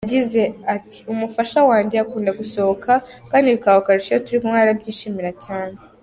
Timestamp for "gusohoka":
2.39-2.91